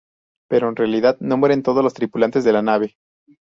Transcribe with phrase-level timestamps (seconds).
[0.49, 2.95] Pero en realidad no mueren todos los tripulantes de la nave.